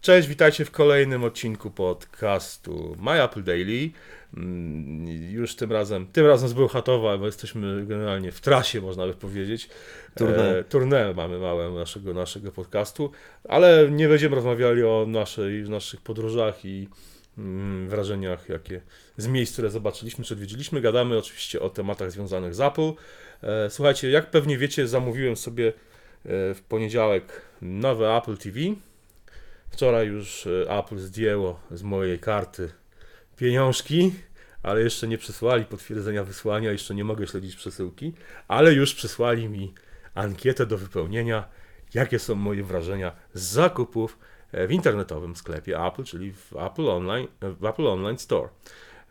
Cześć, 0.00 0.28
witajcie 0.28 0.64
w 0.64 0.70
kolejnym 0.70 1.24
odcinku 1.24 1.70
podcastu 1.70 2.96
My 3.02 3.22
Apple 3.22 3.42
Daily. 3.42 3.90
Mm, 4.36 5.06
Już 5.30 5.56
tym 5.56 5.72
razem, 5.72 6.06
tym 6.06 6.26
razem 6.26 6.48
z 6.48 6.52
Bełchatowa, 6.52 7.18
bo 7.18 7.26
jesteśmy 7.26 7.86
generalnie 7.86 8.32
w 8.32 8.40
trasie, 8.40 8.80
można 8.80 9.06
by 9.06 9.14
powiedzieć. 9.14 9.68
Tournée. 10.16 10.64
Tournée 10.64 11.14
mamy 11.14 11.38
małe 11.38 11.70
naszego, 11.70 12.14
naszego 12.14 12.52
podcastu, 12.52 13.10
ale 13.48 13.90
nie 13.90 14.08
będziemy 14.08 14.36
rozmawiali 14.36 14.82
o 14.82 15.04
naszej, 15.08 15.62
naszych 15.62 16.00
podróżach 16.00 16.64
i 16.64 16.88
mm, 17.38 17.88
wrażeniach, 17.88 18.48
jakie 18.48 18.80
z 19.16 19.26
miejsc, 19.26 19.52
które 19.52 19.70
zobaczyliśmy, 19.70 20.24
czy 20.24 20.34
odwiedziliśmy. 20.34 20.80
Gadamy 20.80 21.18
oczywiście 21.18 21.60
o 21.60 21.70
tematach 21.70 22.10
związanych 22.10 22.54
z 22.54 22.60
Apple. 22.60 22.92
E, 23.42 23.70
Słuchajcie, 23.70 24.10
jak 24.10 24.30
pewnie 24.30 24.58
wiecie, 24.58 24.88
zamówiłem 24.88 25.36
sobie 25.36 25.68
e, 25.68 25.72
w 26.54 26.62
poniedziałek 26.68 27.42
nowe 27.62 28.16
Apple 28.16 28.36
TV. 28.36 28.58
Wczoraj 29.70 30.06
już 30.06 30.46
e, 30.46 30.78
Apple 30.78 30.98
zdjęło 30.98 31.60
z 31.70 31.82
mojej 31.82 32.18
karty 32.18 32.70
pieniążki, 33.36 34.12
ale 34.62 34.82
jeszcze 34.82 35.08
nie 35.08 35.18
przysłali 35.18 35.64
potwierdzenia 35.64 36.24
wysłania, 36.24 36.72
jeszcze 36.72 36.94
nie 36.94 37.04
mogę 37.04 37.26
śledzić 37.26 37.56
przesyłki, 37.56 38.12
ale 38.48 38.72
już 38.72 38.94
przysłali 38.94 39.48
mi 39.48 39.74
ankietę 40.14 40.66
do 40.66 40.78
wypełnienia, 40.78 41.44
jakie 41.94 42.18
są 42.18 42.34
moje 42.34 42.64
wrażenia 42.64 43.12
z 43.34 43.42
zakupów 43.42 44.18
e, 44.52 44.66
w 44.66 44.72
internetowym 44.72 45.36
sklepie 45.36 45.78
Apple, 45.86 46.04
czyli 46.04 46.32
w 46.32 46.52
Apple 46.56 46.88
Online, 46.88 47.28
w 47.42 47.64
Apple 47.64 47.86
Online 47.86 48.18
Store. 48.18 48.48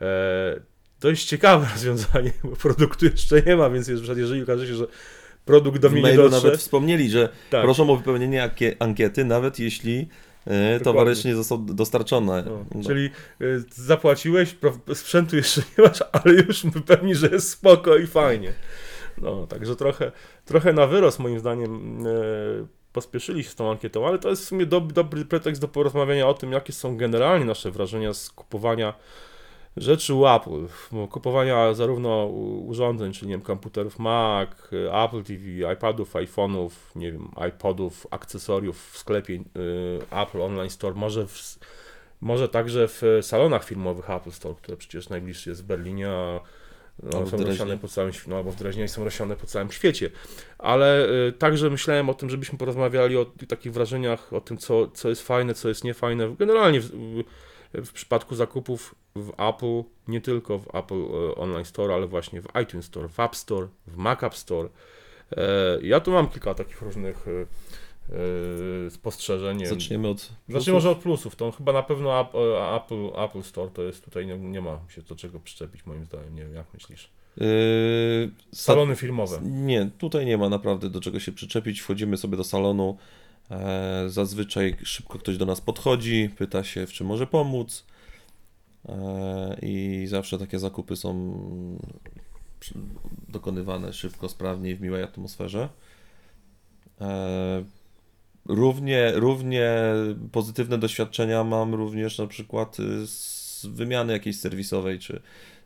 E, 0.01 0.69
Dość 1.01 1.25
ciekawe 1.25 1.67
rozwiązanie, 1.73 2.31
bo 2.43 2.55
produktu 2.55 3.05
jeszcze 3.05 3.41
nie 3.41 3.55
ma, 3.55 3.69
więc 3.69 3.87
jeżeli 4.15 4.43
okaże 4.43 4.67
się, 4.67 4.75
że 4.75 4.87
produkt 5.45 5.79
do 5.81 5.89
W 5.89 5.91
mnie 5.93 6.01
nie 6.01 6.15
dotrze, 6.15 6.37
nawet 6.43 6.59
wspomnieli, 6.59 7.09
że 7.09 7.29
Tak. 7.49 7.63
proszą 7.63 7.89
o 7.89 7.95
wypełnienie 7.95 8.49
ankie- 8.49 8.75
ankiety, 8.79 9.25
nawet 9.25 9.59
jeśli 9.59 9.99
e, 9.99 10.05
Dokładnie. 10.83 11.09
jeszcze 11.09 11.27
nie 11.29 11.35
został 11.35 11.57
dostarczony. 11.57 12.43
No, 12.45 12.65
No. 12.75 12.83
Czyli 12.83 13.09
y, 13.41 13.63
zapłaciłeś, 13.75 14.55
sprzętu 14.93 15.35
jeszcze 15.35 15.61
nie 15.77 15.83
masz, 15.83 16.03
ale 16.23 16.33
już 16.33 16.65
wypełni, 16.65 17.15
że 17.15 17.27
jest 17.27 17.49
spoko 17.49 17.97
i 17.97 18.07
fajnie. 18.07 18.53
No, 19.17 19.47
także 19.47 19.75
trochę, 19.75 20.11
trochę 20.45 20.73
na 20.73 20.87
wyrost 20.87 21.19
moim 21.19 21.39
zdaniem 21.39 22.05
y, 22.07 22.67
pospieszyli 22.93 23.43
się 23.43 23.49
z 23.49 23.55
tą 23.55 23.71
ankietą, 23.71 24.07
ale 24.07 24.19
to 24.19 24.29
jest 24.29 24.43
w 24.43 24.47
sumie 24.47 24.65
dob, 24.65 24.93
dobry 24.93 25.25
pretekst 25.25 25.61
do 25.61 25.67
porozmawiania 25.67 26.27
o 26.27 26.33
tym, 26.33 26.51
jakie 26.51 26.73
są 26.73 26.97
generalnie 26.97 27.45
nasze 27.45 27.71
wrażenia 27.71 28.13
z 28.13 28.29
kupowania 28.29 28.93
rzeczy 29.77 30.13
u 30.13 30.27
Apple. 30.27 30.67
Bo 30.91 31.07
Kupowania 31.07 31.73
zarówno 31.73 32.25
urządzeń, 32.65 33.13
czyli 33.13 33.27
nie 33.27 33.33
wiem, 33.33 33.41
komputerów 33.41 33.99
Mac, 33.99 34.49
y, 34.73 34.93
Apple 34.93 35.23
TV, 35.23 35.73
iPadów, 35.73 36.13
iPhone'ów, 36.13 36.69
nie 36.95 37.11
wiem, 37.11 37.31
iPodów, 37.49 38.07
akcesoriów 38.11 38.91
w 38.91 38.97
sklepie 38.97 39.33
y, 39.33 39.41
Apple 40.11 40.41
Online 40.41 40.69
Store, 40.69 40.95
może 40.95 41.27
w, 41.27 41.59
może 42.21 42.49
także 42.49 42.87
w 42.87 43.01
salonach 43.21 43.63
filmowych 43.63 44.09
Apple 44.09 44.31
Store, 44.31 44.55
które 44.55 44.77
przecież 44.77 45.09
najbliższy 45.09 45.49
jest 45.49 45.63
w 45.63 45.65
Berlinie, 45.65 46.09
a 46.09 46.39
no, 47.03 47.27
są 47.27 47.37
rozsiane 47.37 47.77
po 47.77 47.87
całym 47.87 48.13
świecie, 48.13 48.29
no, 48.29 48.37
albo 48.37 48.51
w 48.51 48.55
Dreźnie 48.55 48.87
są 48.87 49.03
rozsiane 49.03 49.35
po 49.35 49.47
całym 49.47 49.71
świecie. 49.71 50.09
Ale 50.57 51.09
y, 51.27 51.31
także 51.31 51.69
myślałem 51.69 52.09
o 52.09 52.13
tym, 52.13 52.29
żebyśmy 52.29 52.57
porozmawiali 52.57 53.17
o 53.17 53.25
takich 53.47 53.73
wrażeniach, 53.73 54.33
o 54.33 54.41
tym, 54.41 54.57
co, 54.57 54.87
co 54.87 55.09
jest 55.09 55.21
fajne, 55.21 55.53
co 55.53 55.69
jest 55.69 55.83
niefajne. 55.83 56.35
Generalnie 56.39 56.81
w, 56.81 56.91
w, 57.73 57.91
przypadku 57.93 58.35
zakupów 58.35 58.95
w 59.15 59.29
Apple, 59.37 59.83
nie 60.07 60.21
tylko 60.21 60.59
w 60.59 60.75
Apple 60.75 61.01
e, 61.31 61.35
Online 61.35 61.65
Store, 61.65 61.93
ale 61.93 62.07
właśnie 62.07 62.41
w 62.41 62.47
iTunes 62.63 62.85
Store, 62.85 63.09
w 63.09 63.19
App 63.19 63.35
Store, 63.35 63.67
w 63.87 63.97
Mac 63.97 64.23
App 64.23 64.35
Store. 64.35 64.69
E, 65.37 65.41
Ja 65.81 65.99
tu 65.99 66.11
mam 66.11 66.29
kilka 66.29 66.53
takich 66.53 66.81
różnych 66.81 67.25
e, 67.27 68.89
spostrzeżeń. 68.89 69.65
Zaczniemy 69.65 70.07
od. 70.07 70.17
Zacznijmy 70.19 70.53
plusów. 70.53 70.73
może 70.73 70.89
od 70.89 70.97
plusów. 70.97 71.35
To 71.35 71.51
chyba 71.51 71.73
na 71.73 71.83
pewno 71.83 72.09
App- 72.09 72.75
Apple, 72.77 73.21
Apple 73.23 73.43
Store 73.43 73.71
to 73.71 73.83
jest 73.83 74.05
tutaj, 74.05 74.27
nie, 74.27 74.37
nie 74.37 74.61
ma 74.61 74.79
się 74.89 75.01
do 75.01 75.15
czego 75.15 75.39
przyczepić 75.39 75.85
moim 75.85 76.05
zdaniem. 76.05 76.35
Nie 76.35 76.41
wiem, 76.43 76.55
jak 76.55 76.73
myślisz? 76.73 77.09
Yy, 77.37 77.45
sa- 78.53 78.55
Salony 78.55 78.95
filmowe. 78.95 79.39
Nie, 79.43 79.89
tutaj 79.97 80.25
nie 80.25 80.37
ma 80.37 80.49
naprawdę 80.49 80.89
do 80.89 81.01
czego 81.01 81.19
się 81.19 81.31
przyczepić. 81.31 81.79
Wchodzimy 81.81 82.17
sobie 82.17 82.37
do 82.37 82.43
salonu. 82.43 82.97
E, 83.51 84.03
zazwyczaj 84.09 84.75
szybko 84.83 85.19
ktoś 85.19 85.37
do 85.37 85.45
nas 85.45 85.61
podchodzi, 85.61 86.29
pyta 86.37 86.63
się, 86.63 86.87
w 86.87 86.91
czym 86.91 87.07
może 87.07 87.27
pomóc. 87.27 87.85
E, 88.89 89.57
I 89.61 90.05
zawsze 90.07 90.37
takie 90.37 90.59
zakupy 90.59 90.95
są 90.95 91.39
dokonywane 93.29 93.93
szybko, 93.93 94.29
sprawnie 94.29 94.71
i 94.71 94.75
w 94.75 94.81
miłej 94.81 95.03
atmosferze. 95.03 95.69
E, 97.01 97.63
Równie, 98.49 99.11
równie 99.15 99.73
pozytywne 100.31 100.77
doświadczenia 100.77 101.43
mam 101.43 101.75
również 101.75 102.17
na 102.17 102.27
przykład 102.27 102.79
y, 102.79 103.07
z 103.07 103.65
wymiany 103.65 104.13
jakiejś 104.13 104.39
serwisowej, 104.39 104.99
czy 104.99 105.21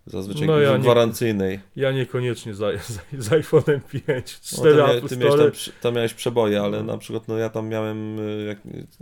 zazwyczaj 0.05 0.47
No 0.47 0.59
ja 0.59 0.73
nie- 0.77 0.83
gwarancyjnej. 0.83 1.59
Ja 1.75 1.91
niekoniecznie 1.91 2.53
za, 2.55 2.67
za, 2.71 3.01
z 3.17 3.29
iPhone'em 3.29 3.79
5, 4.05 4.39
No, 4.51 4.57
4 4.57 4.77
tam, 4.77 4.87
mia- 4.87 4.91
Apple 4.97 5.07
ty 5.07 5.17
miałeś 5.17 5.65
tam, 5.65 5.73
tam 5.81 5.93
miałeś 5.95 6.13
przeboje, 6.13 6.61
ale 6.61 6.77
No. 6.83 6.91
na 6.93 6.97
przykład 6.97 7.27
no 7.27 7.37
ja 7.37 7.49
tam 7.49 7.67
miałem, 7.69 8.19
y, 8.19 8.43
jak, 8.47 8.57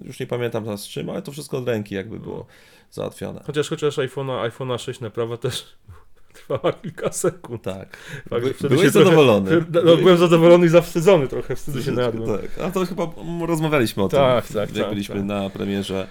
już 0.05 0.19
nie 0.19 0.27
pamiętam 0.27 0.63
teraz 0.63 0.81
z 0.81 0.87
czym, 0.87 1.09
ale 1.09 1.21
to 1.21 1.31
wszystko 1.31 1.57
od 1.57 1.67
ręki 1.67 1.95
jakby 1.95 2.19
było 2.19 2.37
No. 2.37 2.45
załatwiane. 2.91 3.41
Chociaż, 3.45 3.69
chociaż 3.69 3.97
iPhone'a 3.97 4.49
iPhone'a 4.49 4.77
6 4.79 4.99
naprawa 4.99 5.37
też 5.37 5.65
trwała 6.33 6.73
kilka 6.73 7.11
sekund. 7.11 7.61
Tak. 7.61 7.97
Także 8.29 8.53
By, 8.61 8.69
byłeś 8.69 8.85
się 8.85 8.91
trochę- 8.91 9.05
zadowolony. 9.09 9.51
No, 9.85 9.97
byłem 9.97 10.17
zadowolony 10.17 10.65
i 10.65 10.69
zawstydzony 10.69 11.27
trochę, 11.27 11.55
wstydu 11.55 11.83
się 11.83 11.91
najadłem. 11.91 12.41
Tak, 12.41 12.59
a 12.67 12.71
to 12.71 12.85
chyba 12.85 13.07
rozmawialiśmy 13.47 14.03
o 14.03 14.09
Tak, 14.09 14.45
tym, 14.47 14.55
tak, 14.55 14.69
jak 14.69 14.77
tak, 14.85 14.89
byliśmy 14.93 15.15
tak. 15.15 15.23
na 15.25 15.49
premierze 15.49 16.07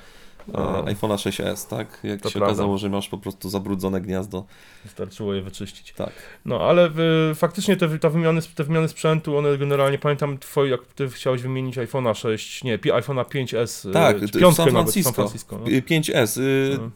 No. 0.49 0.83
iPhone'a 0.85 1.15
6s, 1.31 1.69
tak? 1.69 2.01
Jak 2.03 2.21
To 2.21 2.29
się 2.29 2.33
prawda. 2.33 2.47
okazało, 2.47 2.79
że 2.79 2.89
masz 2.89 3.09
po 3.09 3.19
prostu 3.19 3.51
zabrudzone 3.51 4.01
gniazdo. 4.01 4.45
Wystarczyło 4.85 5.35
je 5.35 5.43
wyczyścić. 5.43 5.93
Tak. 5.93 6.13
No, 6.45 6.61
ale 6.61 6.91
w, 6.95 7.33
faktycznie 7.35 7.77
te, 7.77 7.99
te, 7.99 8.11
wymiany, 8.11 8.41
te 8.55 8.65
wymiany 8.65 8.89
sprzętu, 8.89 9.37
one 9.37 9.59
generalnie, 9.59 9.99
pamiętam 9.99 10.39
twoi, 10.39 10.71
jak 10.71 10.81
ty 10.87 11.09
chciałeś 11.09 11.43
wymienić 11.43 11.77
iPhone'a 11.77 12.15
6, 12.15 12.65
nie, 12.65 12.79
iPhone'a 12.79 13.25
5S, 13.25 13.93
Tak, 13.93 14.17
y, 14.23 14.29
piątkę 14.29 14.65
San 14.65 14.73
nawet, 14.73 14.73
Francisco. 14.73 15.13
San 15.13 15.15
Francisco. 15.15 15.59
No. 15.59 15.67
Y, 15.71 15.83
5S. 15.83 16.41
y, 16.41 16.79
No. 16.79 16.91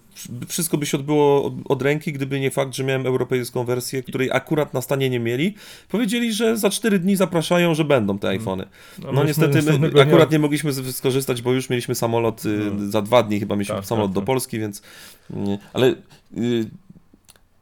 Wszystko 0.48 0.78
by 0.78 0.86
się 0.86 0.96
odbyło 0.98 1.44
od, 1.44 1.54
od 1.68 1.82
ręki, 1.82 2.12
gdyby 2.12 2.40
nie 2.40 2.50
fakt, 2.50 2.74
że 2.74 2.84
miałem 2.84 3.06
europejską 3.06 3.64
wersję, 3.64 4.02
której 4.02 4.30
akurat 4.32 4.74
na 4.74 4.82
stanie 4.82 5.10
nie 5.10 5.20
mieli. 5.20 5.54
Powiedzieli, 5.88 6.32
że 6.32 6.56
za 6.56 6.70
4 6.70 6.98
dni 6.98 7.16
zapraszają, 7.16 7.74
że 7.74 7.84
będą 7.84 8.18
te 8.18 8.28
iPhony. 8.28 8.66
No, 8.98 9.12
myśmy 9.12 9.26
niestety 9.26 9.78
my 9.78 10.02
akurat 10.02 10.30
nie 10.30 10.38
mogliśmy 10.38 10.92
skorzystać, 10.92 11.42
bo 11.42 11.52
już 11.52 11.70
mieliśmy 11.70 11.94
samolot 11.94 12.44
y, 12.44 12.48
No. 12.48 12.90
za 12.90 13.02
dwa 13.02 13.22
dni, 13.22 13.40
chyba 13.40 13.54
mieliśmy 13.56 13.74
Tak, 13.74 13.86
samolot 13.86 14.10
tak, 14.10 14.14
do 14.14 14.20
tak. 14.20 14.26
Polski, 14.26 14.58
więc. 14.58 14.82
y, 15.30 15.34
Ale 15.72 15.94
y, 16.38 16.66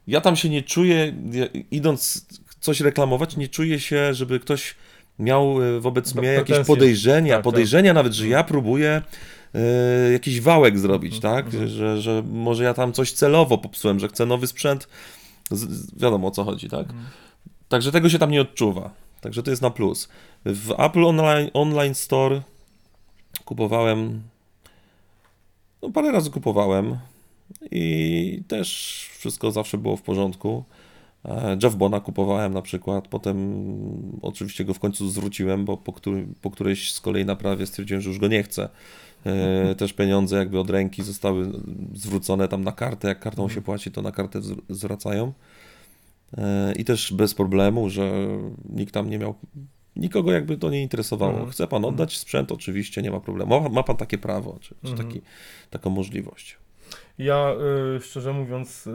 ja 0.06 0.20
tam 0.20 0.36
się 0.36 0.48
nie 0.48 0.62
czuję, 0.62 1.14
idąc 1.70 2.26
coś 2.60 2.80
reklamować, 2.80 3.36
nie 3.36 3.48
czuję 3.48 3.80
się, 3.80 4.14
żeby 4.14 4.41
ktoś 4.41 4.74
miał 5.18 5.56
wobec 5.80 6.14
No, 6.14 6.20
mnie 6.22 6.30
jakieś 6.30 6.58
podejrzenia, 6.66 7.34
Tak, 7.34 7.42
podejrzenia 7.44 7.92
nawet, 7.94 8.12
że 8.12 8.28
ja 8.28 8.44
próbuję 8.44 9.02
y, 9.54 10.12
jakiś 10.12 10.40
wałek 10.40 10.78
zrobić, 10.78 11.14
Mhm, 11.14 11.34
tak? 11.34 11.46
mhm. 11.46 11.68
Że, 11.68 12.00
że 12.00 12.22
może 12.32 12.64
ja 12.64 12.74
tam 12.74 12.92
coś 12.92 13.12
celowo 13.12 13.58
popsułem, 13.58 14.00
że 14.00 14.08
chcę 14.08 14.26
nowy 14.26 14.46
sprzęt. 14.46 14.88
Z, 15.50 15.94
wiadomo 15.98 16.28
o 16.28 16.30
co 16.30 16.44
chodzi, 16.44 16.68
tak? 16.68 16.86
Mhm. 16.86 17.04
Także 17.68 17.92
tego 17.92 18.08
się 18.08 18.18
tam 18.18 18.30
nie 18.30 18.41
odczuwa. 18.41 18.91
Także 19.20 19.42
to 19.42 19.50
jest 19.50 19.62
na 19.62 19.70
plus. 19.70 20.08
W 20.44 20.74
Apple 20.78 21.04
Online, 21.04 21.50
Online 21.54 21.94
Store 21.94 22.42
kupowałem. 23.44 24.22
No, 25.82 25.91
parę 25.91 26.12
razy 26.12 26.30
kupowałem 26.30 26.96
i 27.70 28.42
też 28.48 29.08
wszystko 29.18 29.50
zawsze 29.50 29.78
było 29.78 29.96
w 29.96 30.02
porządku. 30.02 30.64
E, 31.24 31.56
Jeff 31.62 31.74
Bona 31.74 32.00
kupowałem 32.00 32.54
na 32.54 32.62
przykład, 32.62 33.08
potem 33.08 33.36
oczywiście 34.22 34.64
go 34.64 34.74
w 34.74 34.78
końcu 34.78 35.10
zwróciłem, 35.10 35.64
bo 35.64 35.76
po, 35.76 35.92
który, 35.92 36.26
po 36.42 36.50
którejś 36.50 36.92
z 36.92 37.00
kolei 37.00 37.24
naprawie 37.24 37.66
stwierdziłem, 37.66 38.00
że 38.00 38.08
już 38.10 38.18
go 38.18 38.28
nie 38.28 38.42
chcę. 38.42 38.68
E, 39.27 39.75
Też 39.75 39.93
pieniądze 39.93 40.37
jakby 40.37 40.59
od 40.60 40.71
ręki 40.71 41.03
zostały 41.03 41.53
zwrócone 41.95 42.48
tam 42.48 42.65
na 42.65 42.72
kartę, 42.72 43.09
jak 43.09 43.21
kartą 43.21 43.48
się 43.48 43.63
płaci, 43.63 43.91
to 43.91 44.03
na 44.03 44.13
kartę 44.13 44.41
zwr- 44.41 44.60
zwracają. 44.69 45.33
E, 46.39 46.72
I 46.77 46.84
też 46.84 47.13
bez 47.13 47.34
problemu, 47.34 47.91
że 47.91 48.13
nikt 48.69 48.95
tam 48.95 49.10
nie 49.10 49.19
miał, 49.19 49.34
nikogo 49.97 50.33
jakby 50.33 50.57
to 50.57 50.71
nie 50.71 50.83
interesowało. 50.83 51.33
Mhm. 51.33 51.51
Chce 51.51 51.66
pan 51.66 51.84
oddać 51.84 52.19
sprzęt? 52.19 52.53
Oczywiście, 52.53 53.03
nie 53.03 53.10
ma 53.10 53.21
problemu. 53.21 53.60
Ma, 53.60 53.69
ma 53.69 53.83
pan 53.83 53.97
takie 53.97 54.19
prawo, 54.19 54.59
czy, 54.60 54.74
czy 54.84 54.91
Mhm. 54.91 55.09
taki, 55.09 55.21
taką 55.71 55.91
możliwość. 55.91 56.57
Ja 57.18 57.54
y, 57.97 58.01
szczerze 58.01 58.33
mówiąc, 58.33 58.86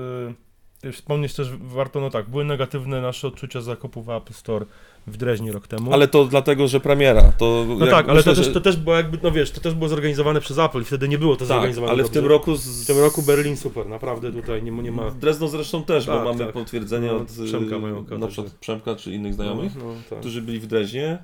y, 0.84 0.92
wspomnieć 0.92 1.34
też 1.34 1.50
warto, 1.58 2.02
no 2.02 2.10
tak, 2.10 2.30
były 2.30 2.46
negatywne 2.46 3.02
nasze 3.02 3.28
odczucia 3.28 3.62
zakupów 3.62 4.06
w 4.06 4.10
Apple 4.10 4.34
Store 4.34 4.66
w 5.08 5.18
Dreźnie 5.18 5.52
rok 5.52 5.68
temu. 5.68 5.94
Ale 5.94 6.08
to 6.08 6.26
dlatego, 6.26 6.68
że 6.68 6.80
premiera. 6.80 7.22
To 7.38 7.66
no 7.80 7.88
tak, 7.88 8.06
ale 8.10 8.16
myślę, 8.18 8.32
to, 8.32 8.36
też, 8.38 8.46
że- 8.48 8.54
to 8.54 8.62
też 8.62 8.76
było 8.78 8.96
jakby, 8.96 9.18
no 9.24 9.32
wiesz, 9.32 9.52
to 9.52 9.62
też 9.62 9.74
było 9.74 9.90
zorganizowane 9.90 10.42
przez 10.42 10.58
Apple 10.58 10.82
i 10.82 10.86
wtedy 10.86 11.08
nie 11.08 11.18
było 11.18 11.34
to 11.36 11.40
tak, 11.40 11.48
zorganizowane 11.48 11.94
ale 11.94 12.04
w 12.04 12.10
tym 12.10 12.26
roku 12.26 12.56
z... 12.56 12.84
W 12.84 12.88
tym 12.88 13.00
roku 13.00 13.22
Berlin 13.22 13.58
super, 13.58 13.88
naprawdę 13.90 14.32
tutaj 14.32 14.64
nie, 14.64 14.72
nie 14.72 14.92
ma... 14.92 15.10
W 15.10 15.18
Drezno 15.18 15.48
zresztą 15.48 15.84
też, 15.84 16.06
bo 16.06 16.16
Tak, 16.16 16.26
mamy 16.26 16.46
tak. 16.46 16.54
potwierdzenie 16.54 17.08
No, 17.08 17.18
od 17.18 17.30
y, 17.40 17.46
Przemka 17.46 17.78
na 18.18 18.28
przykład 18.28 18.48
że- 18.48 18.54
Przemka 18.60 18.96
czy 18.96 19.12
innych 19.14 19.34
znajomych, 19.34 19.76
No, 19.76 19.84
no, 19.86 19.94
tak. 20.10 20.20
którzy 20.20 20.42
byli 20.42 20.60
w 20.60 20.68
Dreźnie. 20.68 21.18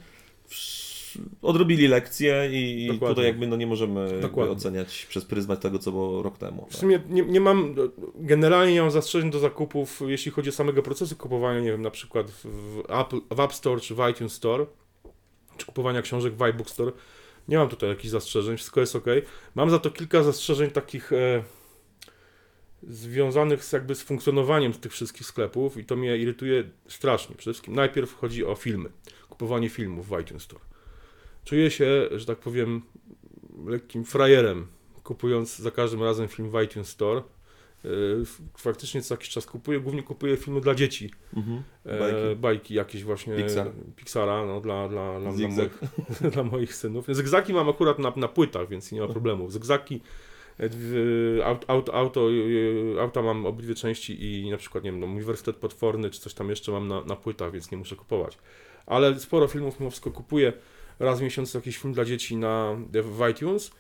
Odrobili 1.42 1.88
lekcję 1.88 2.50
i, 2.52 2.88
Dokładnie. 2.88 3.08
tutaj 3.10 3.26
jakby 3.26 3.48
no 3.48 3.56
nie 3.56 3.68
możemy 3.68 4.22
Dokładnie. 4.22 4.54
oceniać 4.54 5.06
przez 5.10 5.26
pryzmat 5.26 5.62
tego, 5.62 5.80
co 5.80 5.92
było 5.92 6.24
rok 6.24 6.38
temu. 6.38 6.66
W 6.66 6.70
Tak? 6.72 6.80
sumie 6.80 7.02
nie, 7.10 7.22
nie 7.22 7.40
mam, 7.42 7.76
generalnie 8.16 8.74
nie 8.74 8.82
mam 8.82 8.92
zastrzeżeń 8.92 9.32
do 9.32 9.40
zakupów, 9.40 10.02
jeśli 10.08 10.32
chodzi 10.32 10.50
o 10.50 10.54
samego 10.54 10.84
procesu 10.84 11.16
kupowania, 11.16 11.60
nie 11.60 11.72
wiem, 11.72 11.82
na 11.82 11.92
przykład 11.92 12.32
w, 12.32 12.46
w, 12.46 12.80
Apple, 12.80 13.20
w 13.36 13.40
App 13.40 13.54
Store 13.54 13.82
czy 13.82 13.96
w 13.96 14.10
iTunes 14.12 14.34
Store, 14.34 14.66
czy 15.58 15.66
kupowania 15.66 16.02
książek 16.02 16.34
w 16.34 16.42
iBook 16.42 16.70
Store. 16.70 16.92
Nie 17.48 17.58
mam 17.58 17.70
tutaj 17.70 17.90
jakichś 17.90 18.10
zastrzeżeń, 18.10 18.58
wszystko 18.58 18.80
jest 18.80 18.96
ok. 18.96 19.06
Mam 19.56 19.70
za 19.70 19.80
to 19.80 19.90
kilka 19.90 20.24
zastrzeżeń 20.24 20.72
takich 20.72 21.14
e, 21.14 21.44
związanych 22.88 23.64
z 23.64 23.72
jakby 23.72 23.96
z 23.96 24.02
funkcjonowaniem 24.02 24.74
tych 24.74 24.92
wszystkich 24.92 25.28
sklepów 25.28 25.78
i 25.78 25.86
to 25.86 25.96
mnie 25.96 26.18
irytuje 26.18 26.64
strasznie. 26.88 27.36
Przede 27.36 27.54
wszystkim 27.54 27.76
najpierw 27.76 28.14
chodzi 28.16 28.46
o 28.46 28.56
filmy, 28.56 28.90
kupowanie 29.30 29.70
filmów 29.70 30.10
w 30.10 30.20
iTunes 30.22 30.44
Store. 30.44 30.62
Czuję 31.46 31.72
się, 31.72 32.08
że 32.12 32.26
tak 32.26 32.38
powiem, 32.38 32.82
lekkim 33.66 34.06
frajerem, 34.06 34.68
kupując 35.04 35.58
za 35.58 35.72
każdym 35.72 36.04
razem 36.04 36.28
film 36.28 36.50
w 36.50 36.62
iTunes 36.62 36.88
Store. 36.88 37.22
Yy, 37.84 38.24
Faktycznie 38.58 39.02
co 39.02 39.14
jakiś 39.14 39.30
czas 39.30 39.46
kupuję, 39.46 39.80
głównie 39.80 40.04
kupuję 40.04 40.38
filmy 40.38 40.62
dla 40.62 40.76
dzieci. 40.76 41.12
Mhm. 41.38 41.64
E, 41.86 42.00
Bajki. 42.00 42.36
bajki 42.36 42.74
jakieś 42.74 43.04
właśnie 43.04 43.36
Pixar. 43.36 43.72
Pixara, 43.96 44.46
no, 44.46 44.62
dla, 44.62 44.90
dla, 44.90 45.20
dla, 45.20 45.32
dla, 45.32 45.48
moich, 45.48 45.80
dla 46.34 46.44
moich 46.44 46.76
synów. 46.76 47.06
Zygzaki 47.10 47.54
mam 47.54 47.70
akurat 47.70 48.00
na, 48.00 48.14
na 48.16 48.28
płytach, 48.28 48.70
więc 48.70 48.92
nie 48.92 49.02
ma 49.02 49.08
problemów. 49.08 49.52
Zygzaki, 49.54 50.02
e, 50.60 51.46
aut, 51.46 51.66
aut, 51.68 51.90
auto, 51.90 52.30
e, 52.98 53.02
auta 53.02 53.22
mam 53.22 53.46
obydwie 53.46 53.76
części 53.76 54.44
i 54.46 54.52
na 54.52 54.58
przykład, 54.58 54.84
nie 54.84 54.92
wiem, 54.92 55.00
no, 55.00 55.08
Uniwersytet 55.08 55.56
Potworny 55.56 56.10
czy 56.10 56.20
coś 56.20 56.34
tam 56.34 56.50
jeszcze 56.50 56.72
mam 56.72 56.88
na, 56.88 57.04
na 57.04 57.16
płytach, 57.16 57.52
więc 57.52 57.72
nie 57.72 57.78
muszę 57.78 57.96
kupować. 57.96 58.38
Ale 58.86 59.20
sporo 59.20 59.48
filmów 59.48 59.80
mimo 59.80 59.90
wszystko 59.90 60.12
kupuję. 60.12 60.54
Raz 61.00 61.20
w 61.20 61.24
miesiącu 61.24 61.58
jakiś 61.58 61.78
film 61.78 61.94
dla 61.94 62.06
dzieci 62.06 62.36
na, 62.36 62.78
w 62.92 63.30
iTunes. 63.32 63.72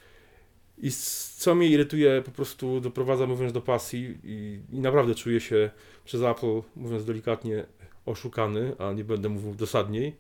I 0.78 0.92
co 1.38 1.56
mnie 1.56 1.68
irytuje, 1.68 2.22
po 2.26 2.32
prostu 2.32 2.80
doprowadza, 2.80 3.28
mówiąc, 3.28 3.54
do 3.54 3.62
pasji 3.62 4.18
i, 4.24 4.60
i 4.72 4.80
naprawdę 4.80 5.16
czuję 5.16 5.40
się 5.40 5.72
przez 6.06 6.22
Apple, 6.22 6.62
mówiąc 6.76 7.06
delikatnie, 7.06 7.66
oszukany, 8.06 8.76
a 8.80 8.94
nie 8.94 9.04
będę 9.04 9.30
mówił 9.30 9.56
dosadniej, 9.56 10.16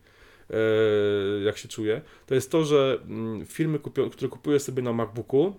e, 0.49 1.43
jak 1.43 1.57
się 1.57 1.67
czuję, 1.67 2.01
to 2.25 2.35
jest 2.35 2.51
to, 2.51 2.63
że 2.63 2.99
mm, 3.05 3.45
filmy, 3.45 3.79
które 4.11 4.29
kupuję 4.29 4.59
sobie 4.59 4.83
na 4.83 4.93
MacBooku, 4.93 5.55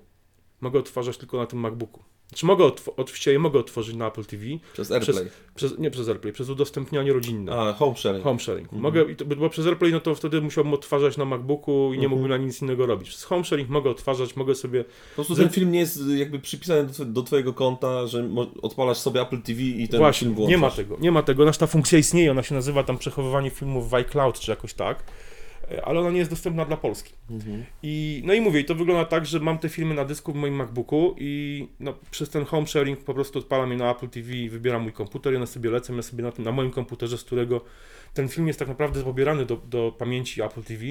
mogę 0.60 0.78
odtwarzać 0.78 1.18
tylko 1.18 1.36
na 1.36 1.46
tym 1.46 1.58
MacBooku. 1.58 2.02
Znaczy 2.28 2.46
mogę, 2.46 2.64
otw- 2.64 2.88
oczywiście 2.96 3.32
je 3.32 3.38
mogę 3.38 3.58
otworzyć 3.60 3.96
na 3.96 4.06
Apple 4.08 4.24
TV, 4.24 4.42
Przez 4.72 4.90
AirPlay. 4.90 5.26
przez, 5.54 5.78
nie 5.78 5.90
przez 5.90 6.08
AirPlay, 6.08 6.32
przez 6.32 6.48
udostępnianie 6.48 7.12
rodzinne. 7.12 7.52
A, 7.52 7.72
home 7.72 7.96
sharing. 7.96 8.24
Home 8.24 8.38
sharing. 8.40 8.64
Mhm. 8.64 8.82
Mogę, 8.82 9.12
i 9.12 9.16
to, 9.16 9.24
bo 9.24 9.50
przez 9.50 9.66
AirPlay, 9.66 9.92
no 9.92 10.00
to 10.00 10.14
wtedy 10.14 10.40
musiałbym 10.40 10.74
odtwarzać 10.74 11.16
na 11.16 11.24
MacBooku 11.24 11.72
i 11.86 11.98
nie 11.98 12.04
Mhm. 12.04 12.10
mógłbym 12.10 12.30
na 12.30 12.36
nic 12.36 12.62
innego 12.62 12.86
robić. 12.86 13.08
Przez 13.08 13.24
home 13.24 13.44
sharing 13.44 13.68
mogę 13.68 13.90
odtwarzać, 13.90 14.36
mogę 14.36 14.54
sobie 14.54 14.84
Po 14.84 15.14
prostu 15.14 15.34
ten 15.36 15.48
film 15.50 15.72
nie 15.72 15.78
jest 15.78 16.00
jakby 16.16 16.38
przypisany 16.38 16.84
do, 16.98 17.04
do 17.04 17.22
twojego 17.22 17.52
konta, 17.52 18.06
że 18.06 18.28
odpalasz 18.62 18.98
sobie 18.98 19.20
Apple 19.20 19.42
TV 19.42 19.62
i 19.62 19.88
ten 19.88 20.00
Właśnie, 20.00 20.24
film 20.24 20.34
włączasz. 20.34 20.50
nie 20.50 20.58
ma 20.58 20.70
tego, 20.70 20.96
nie 21.00 21.12
ma 21.12 21.22
tego. 21.22 21.44
Nasza 21.44 21.58
ta 21.60 21.66
funkcja 21.66 21.98
istnieje, 21.98 22.30
ona 22.30 22.42
się 22.42 22.54
nazywa 22.54 22.82
tam 22.82 22.98
przechowywanie 22.98 23.50
filmów 23.50 23.90
w 23.90 23.94
iCloud 23.94 24.38
czy 24.40 24.50
jakoś 24.50 24.74
tak, 24.74 25.04
ale 25.84 26.00
ona 26.00 26.10
nie 26.10 26.18
jest 26.18 26.30
dostępna 26.30 26.64
dla 26.64 26.76
Polski. 26.76 27.12
Mhm. 27.30 27.64
I, 27.82 28.22
no 28.24 28.34
i 28.34 28.40
mówię, 28.40 28.60
i 28.60 28.64
to 28.64 28.74
wygląda 28.74 29.04
tak, 29.04 29.26
że 29.26 29.40
mam 29.40 29.58
te 29.58 29.68
filmy 29.68 29.94
na 29.94 30.04
dysku 30.04 30.32
w 30.32 30.36
moim 30.36 30.54
MacBooku 30.54 31.14
i 31.18 31.68
no, 31.80 31.94
przez 32.10 32.30
ten 32.30 32.44
home 32.44 32.66
sharing 32.66 32.98
po 33.04 33.14
prostu 33.14 33.38
odpalam 33.38 33.70
je 33.70 33.76
na 33.76 33.90
Apple 33.90 34.08
TV 34.08 34.32
i 34.32 34.48
wybieram 34.48 34.82
mój 34.82 34.92
komputer 34.92 35.32
i 35.32 35.36
one 35.36 35.46
sobie 35.46 35.70
lecą, 35.70 35.96
ja 35.96 36.02
sobie 36.02 36.24
na, 36.24 36.32
tym, 36.32 36.44
na 36.44 36.52
moim 36.52 36.70
komputerze, 36.70 37.18
z 37.18 37.24
którego 37.24 37.60
ten 38.14 38.28
film 38.28 38.46
jest 38.46 38.58
tak 38.58 38.68
naprawdę 38.68 39.02
pobierany 39.02 39.46
do, 39.46 39.56
do 39.56 39.94
pamięci 39.98 40.42
Apple 40.42 40.62
TV 40.62 40.84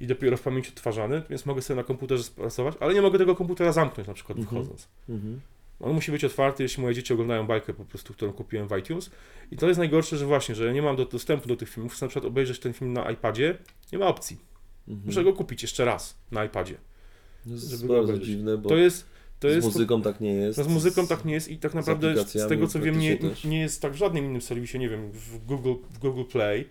i 0.00 0.06
dopiero 0.06 0.36
w 0.36 0.42
pamięci 0.42 0.68
odtwarzany, 0.70 1.22
więc 1.30 1.46
mogę 1.46 1.62
sobie 1.62 1.76
na 1.76 1.84
komputerze 1.84 2.22
spracować, 2.22 2.74
ale 2.80 2.94
nie 2.94 3.02
mogę 3.02 3.18
tego 3.18 3.36
komputera 3.36 3.72
zamknąć 3.72 4.08
na 4.08 4.14
przykład 4.14 4.38
Mhm. 4.38 4.56
wychodząc. 4.56 4.88
Mhm. 5.08 5.40
On 5.80 5.92
musi 5.92 6.12
być 6.12 6.24
otwarty, 6.24 6.62
jeśli 6.62 6.82
moje 6.82 6.94
dzieci 6.94 7.12
oglądają 7.12 7.46
bajkę 7.46 7.74
po 7.74 7.84
prostu, 7.84 8.12
którą 8.12 8.32
kupiłem 8.32 8.68
w 8.68 8.78
iTunes. 8.78 9.10
I 9.50 9.56
to 9.56 9.68
jest 9.68 9.78
najgorsze, 9.78 10.16
że 10.16 10.26
właśnie, 10.26 10.54
że 10.54 10.66
ja 10.66 10.72
nie 10.72 10.82
mam 10.82 10.96
do, 10.96 11.04
dostępu 11.04 11.48
do 11.48 11.56
tych 11.56 11.68
filmów. 11.68 11.92
Chcę 11.92 12.06
na 12.06 12.08
przykład 12.08 12.24
obejrzeć 12.24 12.58
ten 12.58 12.72
film 12.72 12.92
na 12.92 13.10
iPadzie, 13.10 13.58
nie 13.92 13.98
ma 13.98 14.06
opcji. 14.06 14.38
Mhm. 14.88 15.06
Muszę 15.06 15.24
go 15.24 15.32
kupić 15.32 15.62
jeszcze 15.62 15.84
raz 15.84 16.18
na 16.30 16.44
iPadzie. 16.44 16.74
To 17.44 17.50
jest 17.50 17.86
bardzo 17.86 18.18
dziwne, 18.18 18.58
bo 18.58 18.68
To 18.68 18.76
jest. 18.76 19.06
To 19.40 19.50
z 19.50 19.54
jest 19.54 19.66
muzyką 19.66 20.02
tak 20.02 20.20
nie 20.20 20.34
jest. 20.34 20.58
no 20.58 20.64
z 20.64 20.68
muzyką 20.68 21.06
tak 21.06 21.24
nie 21.24 21.34
jest 21.34 21.48
i 21.48 21.58
tak 21.58 21.74
naprawdę 21.74 22.06
z, 22.06 22.10
aplikacjami 22.10 22.48
tego 22.48 22.66
co 22.66 22.80
wiem 22.80 22.98
nie, 22.98 23.18
nie 23.44 23.60
jest 23.60 23.82
tak 23.82 23.92
w 23.92 23.96
żadnym 23.96 24.24
innym 24.24 24.42
serwisie, 24.42 24.78
nie 24.78 24.88
wiem, 24.88 25.10
w 25.12 25.44
Google, 25.44 25.74
w 25.90 25.98
Google 25.98 26.24
Play. 26.24 26.68